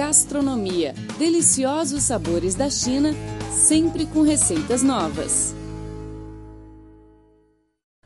[0.00, 0.94] Gastronomia.
[1.18, 3.10] Deliciosos sabores da China,
[3.50, 5.54] sempre com receitas novas.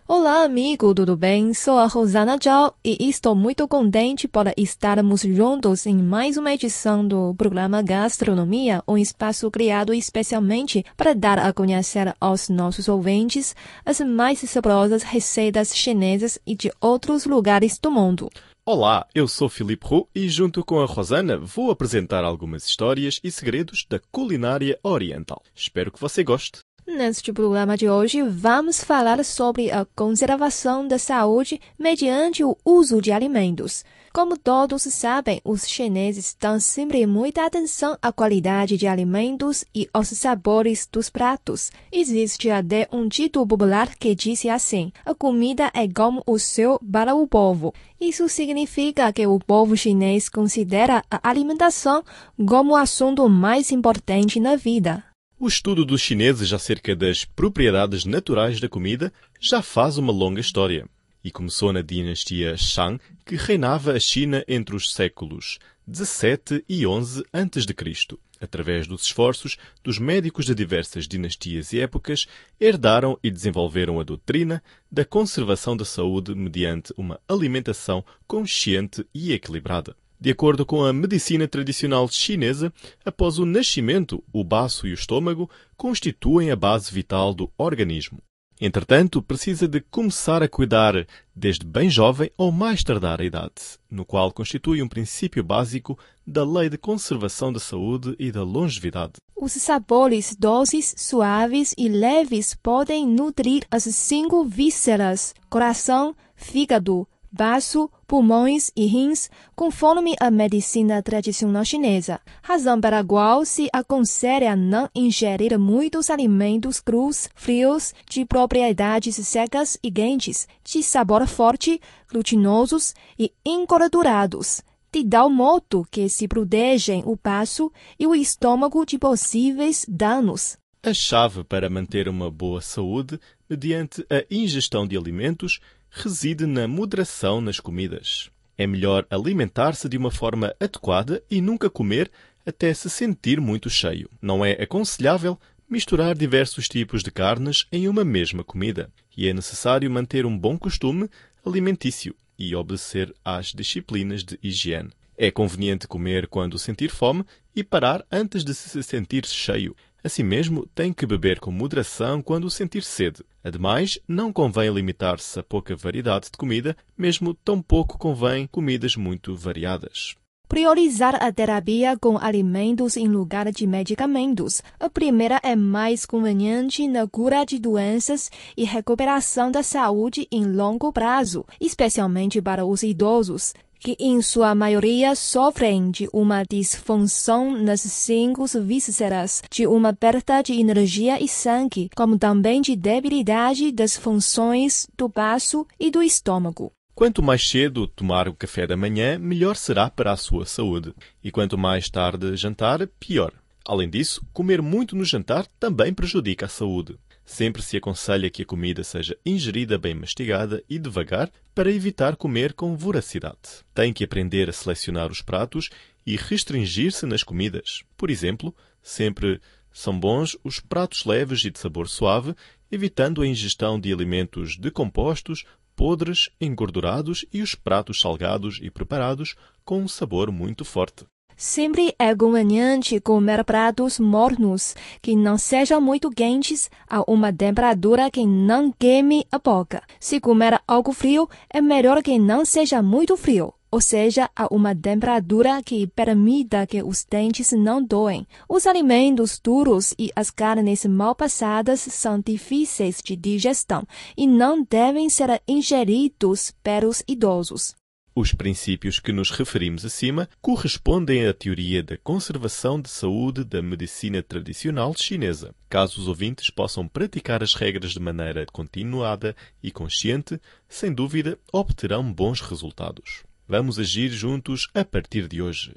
[0.04, 1.54] Olá, amigo, tudo bem?
[1.54, 7.06] Sou a Rosana Zhao e estou muito contente por estarmos juntos em mais uma edição
[7.06, 13.54] do programa Gastronomia, um espaço criado especialmente para dar a conhecer aos nossos ouvintes
[13.86, 18.28] as mais saborosas receitas chinesas e de outros lugares do mundo.
[18.66, 23.30] Olá, eu sou Filipe Roux e junto com a Rosana vou apresentar algumas histórias e
[23.30, 25.42] segredos da culinária oriental.
[25.54, 26.60] Espero que você goste.
[26.86, 33.12] Neste programa de hoje, vamos falar sobre a conservação da saúde mediante o uso de
[33.12, 33.84] alimentos.
[34.14, 40.06] Como todos sabem, os chineses dão sempre muita atenção à qualidade de alimentos e aos
[40.10, 41.72] sabores dos pratos.
[41.90, 47.12] Existe até um dito popular que diz assim: a comida é como o céu para
[47.12, 47.74] o povo.
[48.00, 52.04] Isso significa que o povo chinês considera a alimentação
[52.46, 55.02] como o assunto mais importante na vida.
[55.40, 60.88] O estudo dos chineses acerca das propriedades naturais da comida já faz uma longa história
[61.24, 67.24] e começou na dinastia Shang, que reinava a China entre os séculos 17 e 11
[67.32, 68.18] a.C.
[68.40, 72.26] Através dos esforços dos médicos de diversas dinastias e épocas,
[72.60, 79.96] herdaram e desenvolveram a doutrina da conservação da saúde mediante uma alimentação consciente e equilibrada.
[80.20, 82.72] De acordo com a medicina tradicional chinesa,
[83.04, 88.22] após o nascimento, o baço e o estômago constituem a base vital do organismo.
[88.66, 93.52] Entretanto, precisa de começar a cuidar desde bem jovem ou mais tardar a idade,
[93.90, 99.16] no qual constitui um princípio básico da lei de conservação da saúde e da longevidade.
[99.36, 108.70] Os sabores doces, suaves e leves podem nutrir as cinco vísceras: coração, fígado, baço, pulmões
[108.76, 116.10] e rins, conforme a medicina tradicional chinesa, razão pela qual se aconselha não ingerir muitos
[116.10, 124.62] alimentos crus, frios, de propriedades secas e quentes, de sabor forte, glutinosos e engordurados,
[124.92, 130.56] de tal modo que se protegem o baço e o estômago de possíveis danos.
[130.84, 133.18] A chave para manter uma boa saúde
[133.54, 138.28] mediante a ingestão de alimentos reside na moderação nas comidas.
[138.58, 142.10] É melhor alimentar-se de uma forma adequada e nunca comer
[142.44, 144.10] até se sentir muito cheio.
[144.20, 145.38] Não é aconselhável
[145.70, 150.58] misturar diversos tipos de carnes em uma mesma comida e é necessário manter um bom
[150.58, 151.08] costume
[151.46, 154.90] alimentício e obedecer às disciplinas de higiene.
[155.16, 159.76] É conveniente comer quando sentir fome e parar antes de se sentir cheio.
[160.04, 163.24] Assim mesmo, tem que beber com moderação quando sentir sede.
[163.42, 170.14] Ademais, não convém limitar-se a pouca variedade de comida, mesmo tampouco convém comidas muito variadas.
[170.46, 174.60] Priorizar a terapia com alimentos em lugar de medicamentos.
[174.78, 180.92] A primeira é mais conveniente na cura de doenças e recuperação da saúde em longo
[180.92, 188.46] prazo, especialmente para os idosos que em sua maioria sofrem de uma disfunção nas cinco
[188.62, 195.06] vísceras, de uma perda de energia e sangue, como também de debilidade das funções do
[195.06, 196.72] baço e do estômago.
[196.94, 200.94] Quanto mais cedo tomar o café da manhã, melhor será para a sua saúde.
[201.22, 203.32] E quanto mais tarde jantar, pior.
[203.66, 206.96] Além disso, comer muito no jantar também prejudica a saúde.
[207.24, 212.52] Sempre se aconselha que a comida seja ingerida bem mastigada e devagar para evitar comer
[212.52, 213.64] com voracidade.
[213.74, 215.70] Tem que aprender a selecionar os pratos
[216.06, 217.82] e restringir-se nas comidas.
[217.96, 219.40] Por exemplo, sempre
[219.72, 222.34] são bons os pratos leves e de sabor suave,
[222.70, 229.82] evitando a ingestão de alimentos decompostos, podres, engordurados e os pratos salgados e preparados com
[229.82, 231.04] um sabor muito forte.
[231.36, 238.24] Sempre é conveniente comer pratos mornos que não sejam muito quentes a uma temperatura que
[238.24, 239.82] não queime a boca.
[239.98, 244.76] Se comer algo frio, é melhor que não seja muito frio, ou seja, a uma
[244.76, 248.24] temperatura que permita que os dentes não doem.
[248.48, 253.82] Os alimentos duros e as carnes mal passadas são difíceis de digestão
[254.16, 257.74] e não devem ser ingeridos pelos idosos.
[258.16, 264.22] Os princípios que nos referimos acima correspondem à teoria da conservação de saúde da medicina
[264.22, 265.52] tradicional chinesa.
[265.68, 272.12] Caso os ouvintes possam praticar as regras de maneira continuada e consciente, sem dúvida obterão
[272.12, 273.24] bons resultados.
[273.48, 275.74] Vamos agir juntos a partir de hoje.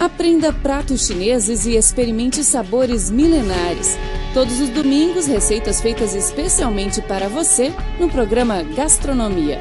[0.00, 3.96] Aprenda pratos chineses e experimente sabores milenares.
[4.34, 9.60] Todos os domingos, receitas feitas especialmente para você no programa Gastronomia.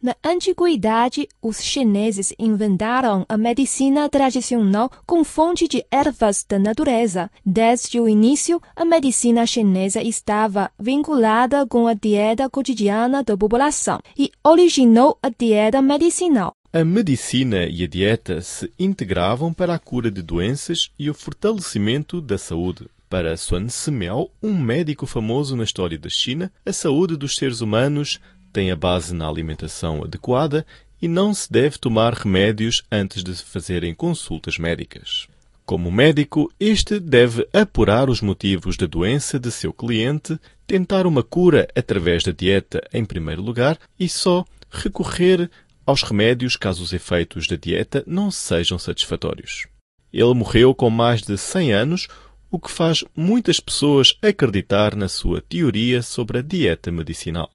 [0.00, 7.28] Na antiguidade, os chineses inventaram a medicina tradicional com fonte de ervas da natureza.
[7.44, 14.30] Desde o início, a medicina chinesa estava vinculada com a dieta cotidiana da população e
[14.44, 16.52] originou a dieta medicinal.
[16.72, 22.20] A medicina e a dieta se integravam para a cura de doenças e o fortalecimento
[22.20, 22.86] da saúde.
[23.08, 28.20] Para Sun Simiao, um médico famoso na história da China, a saúde dos seres humanos
[28.52, 30.66] tem a base na alimentação adequada
[31.00, 35.28] e não se deve tomar remédios antes de fazerem consultas médicas.
[35.64, 41.68] Como médico, este deve apurar os motivos da doença de seu cliente, tentar uma cura
[41.76, 45.50] através da dieta em primeiro lugar e só recorrer
[45.84, 49.66] aos remédios caso os efeitos da dieta não sejam satisfatórios.
[50.12, 52.08] Ele morreu com mais de 100 anos,
[52.50, 57.50] o que faz muitas pessoas acreditar na sua teoria sobre a dieta medicinal.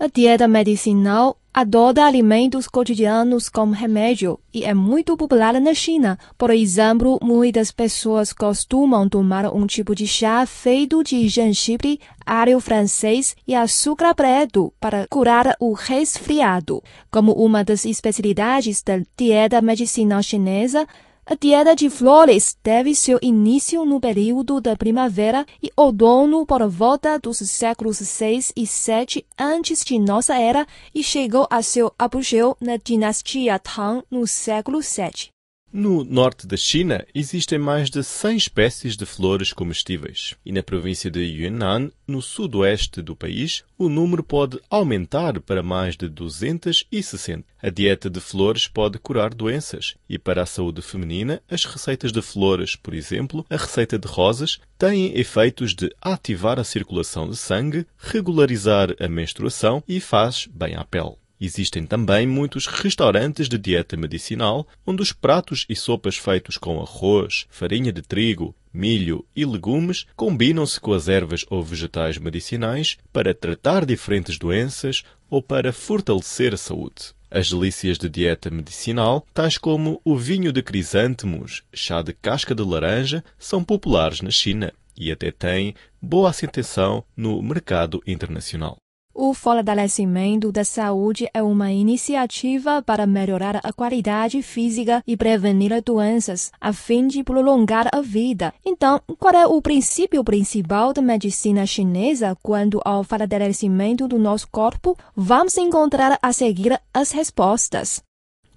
[0.00, 6.16] A dieta medicinal adota alimentos cotidianos como remédio e é muito popular na China.
[6.38, 13.34] Por exemplo, muitas pessoas costumam tomar um tipo de chá feito de gengibre, alho francês
[13.44, 16.80] e açúcar preto para curar o resfriado.
[17.10, 20.86] Como uma das especialidades da dieta medicinal chinesa,
[21.30, 27.18] a dieta de flores teve seu início no período da primavera e outono por volta
[27.18, 32.78] dos séculos 6 e 7 antes de nossa era e chegou a seu apogeu na
[32.78, 35.30] dinastia Tang no século 7.
[35.70, 41.10] No norte da China existem mais de 100 espécies de flores comestíveis, e na província
[41.10, 47.44] de Yunnan, no sudoeste do país, o número pode aumentar para mais de 260.
[47.62, 52.22] A dieta de flores pode curar doenças, e para a saúde feminina, as receitas de
[52.22, 57.86] flores, por exemplo, a receita de rosas, têm efeitos de ativar a circulação de sangue,
[57.98, 61.16] regularizar a menstruação e faz bem à pele.
[61.40, 67.46] Existem também muitos restaurantes de dieta medicinal, onde os pratos e sopas feitos com arroz,
[67.48, 73.86] farinha de trigo, milho e legumes combinam-se com as ervas ou vegetais medicinais para tratar
[73.86, 77.14] diferentes doenças ou para fortalecer a saúde.
[77.30, 82.62] As delícias de dieta medicinal, tais como o vinho de crisântemos, chá de casca de
[82.62, 88.78] laranja, são populares na China e até têm boa aceitação no mercado internacional.
[89.20, 96.52] O fortalecimento da saúde é uma iniciativa para melhorar a qualidade física e prevenir doenças,
[96.60, 98.54] a fim de prolongar a vida.
[98.64, 104.96] Então, qual é o princípio principal da medicina chinesa quanto ao fortalecimento do nosso corpo?
[105.16, 108.00] Vamos encontrar a seguir as respostas.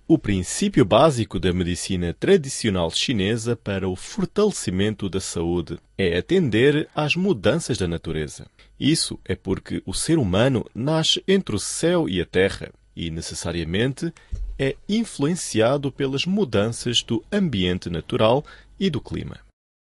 [0.07, 7.16] O princípio básico da medicina tradicional chinesa para o fortalecimento da saúde é atender às
[7.16, 8.46] mudanças da natureza.
[8.81, 14.12] Isso é porque o ser humano nasce entre o céu e a terra e, necessariamente,
[14.57, 18.44] é influenciado pelas mudanças do ambiente natural
[18.80, 19.38] e do clima.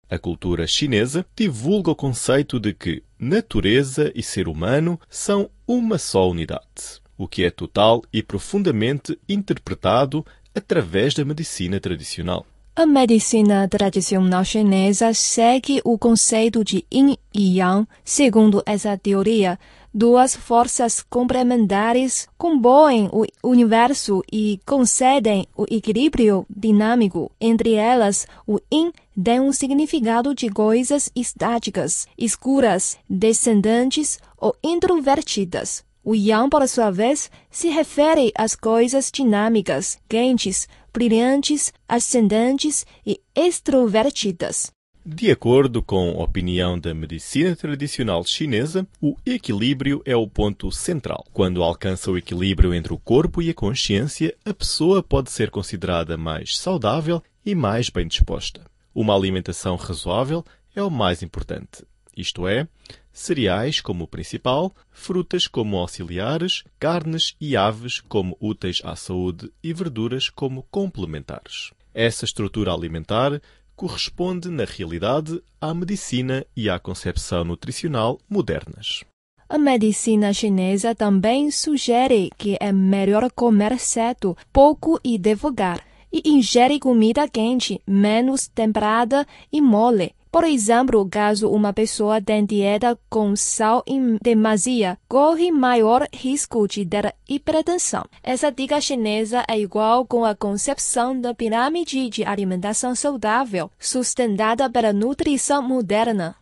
[0.09, 6.29] A cultura chinesa divulga o conceito de que natureza e ser humano são uma só
[6.29, 10.25] unidade o que é total e profundamente interpretado
[10.55, 12.47] através da medicina tradicional.
[12.79, 17.85] A medicina tradicional chinesa segue o conceito de yin e yang.
[18.05, 19.59] Segundo essa teoria,
[19.93, 27.29] duas forças complementares compõem o universo e concedem o equilíbrio dinâmico.
[27.37, 35.83] Entre elas, o yin tem um significado de coisas estáticas, escuras, descendentes ou introvertidas.
[36.01, 44.71] O yang, por sua vez, se refere às coisas dinâmicas, quentes, brilhantes, ascendentes e extrovertidas.
[45.05, 51.25] De acordo com a opinião da medicina tradicional chinesa, o equilíbrio é o ponto central.
[51.31, 56.17] Quando alcança o equilíbrio entre o corpo e a consciência, a pessoa pode ser considerada
[56.17, 58.61] mais saudável e mais bem disposta.
[58.93, 60.43] Uma alimentação razoável
[60.75, 61.83] é o mais importante
[62.19, 62.67] isto é,
[63.11, 70.29] cereais como principal, frutas como auxiliares, carnes e aves como úteis à saúde e verduras
[70.29, 71.71] como complementares.
[71.93, 73.41] Essa estrutura alimentar
[73.75, 79.03] corresponde, na realidade, à medicina e à concepção nutricional modernas.
[79.47, 86.79] A medicina chinesa também sugere que é melhor comer cedo, pouco e devagar, e ingerir
[86.79, 93.83] comida quente, menos temperada e mole, por exemplo, caso uma pessoa tenha dieta com sal
[93.87, 98.05] em demasia, corre maior risco de ter hipertensão.
[98.21, 104.93] Essa dica chinesa é igual com a concepção da pirâmide de alimentação saudável, sustentada pela
[104.93, 106.35] nutrição moderna.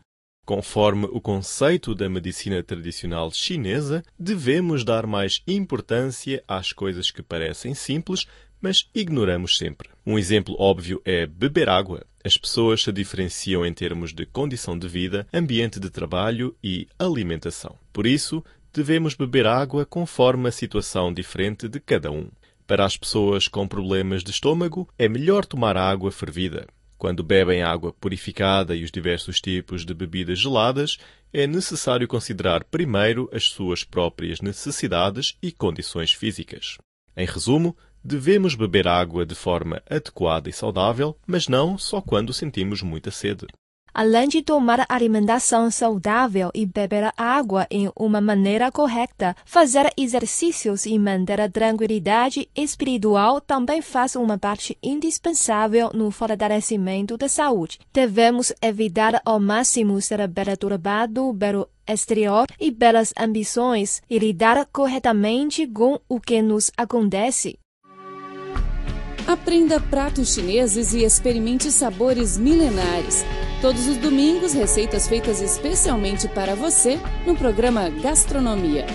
[0.45, 7.73] Conforme o conceito da medicina tradicional chinesa, devemos dar mais importância às coisas que parecem
[7.73, 8.25] simples,
[8.61, 9.89] mas ignoramos sempre.
[10.05, 12.05] Um exemplo óbvio é beber água.
[12.27, 17.79] As pessoas se diferenciam em termos de condição de vida, ambiente de trabalho e alimentação.
[17.93, 18.43] Por isso,
[18.73, 22.29] devemos beber água conforme a situação diferente de cada um.
[22.67, 26.67] Para as pessoas com problemas de estômago, é melhor tomar água fervida.
[26.97, 30.97] Quando bebem água purificada e os diversos tipos de bebidas geladas,
[31.31, 36.77] é necessário considerar primeiro as suas próprias necessidades e condições físicas.
[37.15, 37.73] Em resumo,
[38.07, 43.45] devemos beber água de forma adequada e saudável, mas não só quando sentimos muita sede
[43.97, 50.99] além de tomar alimentação saudável e beber água em uma maneira correta, fazer exercícios e
[50.99, 57.79] manter a tranquilidade espiritual também faz uma parte indispensável no fortalecimento da saúde.
[57.91, 65.99] Devemos evitar ao máximo ser perturbado pelo exterior e pelas ambições e lidar corretamente com
[66.07, 67.57] o que nos acontece.
[69.27, 73.25] Aprenda pratos chineses e experimente sabores milenares.
[73.61, 78.85] Todos os domingos, receitas feitas especialmente para você no programa Gastronomia.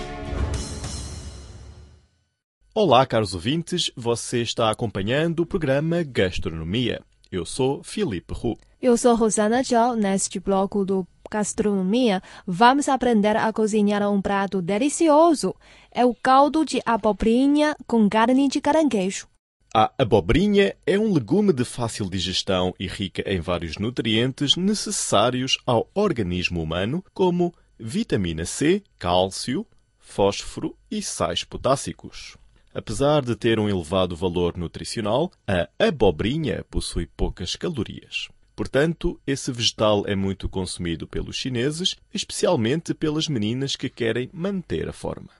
[2.73, 7.03] Olá, caros ouvintes, você está acompanhando o programa Gastronomia.
[7.31, 8.57] Eu sou Felipe Hu.
[8.81, 9.95] Eu sou Rosana Zhao.
[9.95, 15.53] Neste bloco do Gastronomia, vamos aprender a cozinhar um prato delicioso.
[15.91, 19.31] É o caldo de abobrinha com carne de caranguejo.
[19.75, 25.89] A abobrinha é um legume de fácil digestão e rica em vários nutrientes necessários ao
[25.95, 29.65] organismo humano, como vitamina C, cálcio,
[29.97, 32.37] fósforo e sais potássicos.
[32.71, 38.29] Apesar de ter um elevado valor nutricional, a abobrinha possui poucas calorias.
[38.55, 44.93] Portanto, esse vegetal é muito consumido pelos chineses, especialmente pelas meninas que querem manter a
[44.93, 45.31] forma.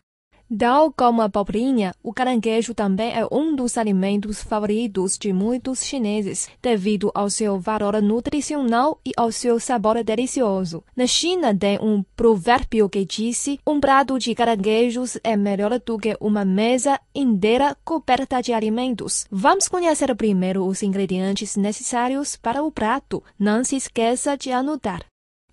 [0.58, 6.50] Tal como a abobrinha, o caranguejo também é um dos alimentos favoritos de muitos chineses,
[6.62, 10.84] devido ao seu valor nutricional e ao seu sabor delicioso.
[10.96, 16.16] Na China tem um provérbio que diz: um prato de caranguejos é melhor do que
[16.20, 19.26] uma mesa inteira coberta de alimentos.
[19.32, 23.24] Vamos conhecer primeiro os ingredientes necessários para o prato.
[23.40, 25.04] Não se esqueça de anotar.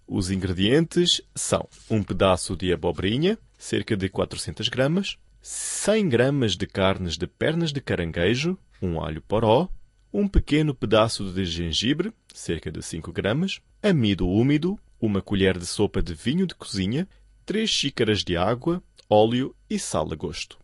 [0.06, 7.18] Os ingredientes são um pedaço de abobrinha, cerca de 400 gramas, 100 gramas de carnes
[7.18, 9.68] de pernas de caranguejo, um alho poró,
[10.10, 16.02] um pequeno pedaço de gengibre, cerca de 5 gramas, amido úmido, uma colher de sopa
[16.02, 17.06] de vinho de cozinha,
[17.44, 20.58] 3 xícaras de água, óleo e sal a gosto.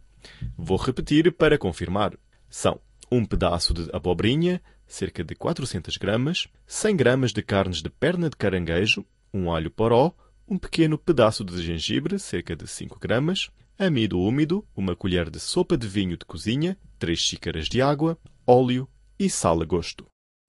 [0.56, 2.14] Vou repetir para confirmar.
[2.48, 2.80] São
[3.12, 8.36] um pedaço de abobrinha, cerca de 400 gramas, 100 gramas de carnes de perna de
[8.36, 10.14] caranguejo, um alho poró,
[10.48, 15.76] um pequeno pedaço de gengibre, cerca de 5 gramas, amido úmido, uma colher de sopa
[15.76, 18.88] de vinho de cozinha, 3 xícaras de água, óleo
[19.18, 20.06] e sal a gosto.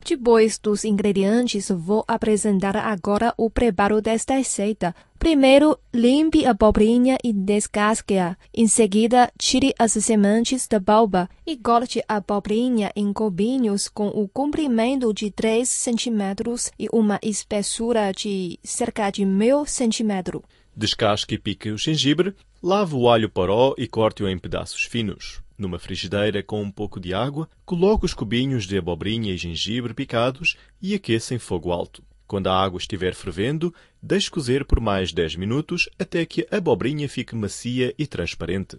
[0.08, 4.96] Depois dos ingredientes, vou apresentar agora o preparo desta receita.
[5.20, 8.38] Primeiro, limpe a abobrinha e descasque-a.
[8.54, 14.30] Em seguida, tire as sementes da balba e corte a abobrinha em cubinhos com o
[14.30, 20.42] comprimento de 3 centímetros e uma espessura de cerca de meio centímetro.
[20.74, 25.42] Descasque e pique o gengibre, lave o alho poró e corte-o em pedaços finos.
[25.58, 30.56] Numa frigideira com um pouco de água, coloque os cubinhos de abobrinha e gengibre picados
[30.80, 32.04] e aqueça em fogo alto.
[32.28, 37.10] Quando a água estiver fervendo, deixe cozer por mais 10 minutos até que a abobrinha
[37.10, 38.78] fique macia e transparente.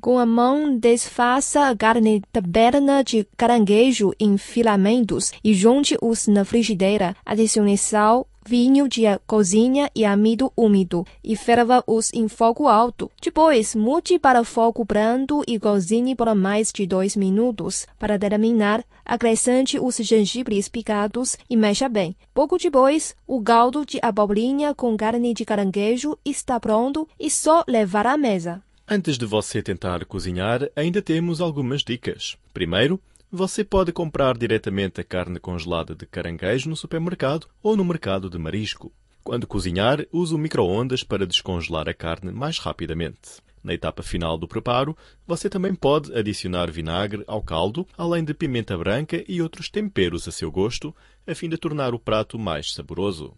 [0.00, 6.44] Com a mão, desfaça a carne da perna de caranguejo em filamentos e junte-os na
[6.44, 7.16] frigideira.
[7.26, 13.08] Adicione sal, vinho de cozinha e amido úmido e ferva-os em fogo alto.
[13.22, 17.86] Depois, mude para fogo brando e cozinhe por mais de dois minutos.
[17.96, 22.16] Para terminar, acrescente os gengibres picados e mexa bem.
[22.34, 28.04] Pouco depois, o caldo de abobrinha com carne de caranguejo está pronto e só levar
[28.04, 28.60] à mesa.
[28.88, 32.36] Antes de você tentar cozinhar, ainda temos algumas dicas.
[32.52, 33.00] Primeiro,
[33.32, 38.36] você pode comprar diretamente a carne congelada de caranguejo no supermercado ou no mercado de
[38.36, 38.92] marisco.
[39.22, 43.40] Quando cozinhar, use o micro-ondas para descongelar a carne mais rapidamente.
[43.62, 44.96] Na etapa final do preparo,
[45.26, 50.32] você também pode adicionar vinagre ao caldo, além de pimenta branca e outros temperos a
[50.32, 50.94] seu gosto,
[51.24, 53.34] a fim de tornar o prato mais saboroso.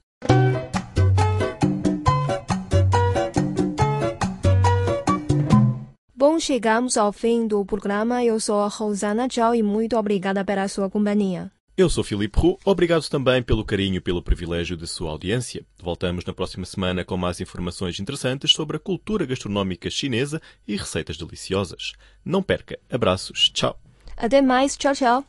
[6.32, 8.24] Bom, chegamos ao fim do programa.
[8.24, 11.52] Eu sou a Rosana Tchau e muito obrigada pela sua companhia.
[11.76, 15.62] Eu sou Filipe Roux, obrigado também pelo carinho e pelo privilégio de sua audiência.
[15.78, 21.18] Voltamos na próxima semana com mais informações interessantes sobre a cultura gastronómica chinesa e receitas
[21.18, 21.92] deliciosas.
[22.24, 22.78] Não perca.
[22.90, 23.50] Abraços.
[23.50, 23.78] Tchau.
[24.16, 24.74] Até mais.
[24.74, 25.24] Tchau, tchau.